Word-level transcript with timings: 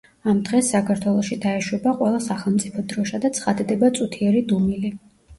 ამ 0.31 0.37
დღეს 0.45 0.67
საქართველოში 0.75 1.35
დაეშვება 1.43 1.91
ყველა 1.99 2.21
სახელმწიფო 2.27 2.85
დროშა 2.93 3.19
და 3.25 3.31
ცხადდება 3.41 3.91
წუთიერი 3.99 4.41
დუმილი. 4.53 4.91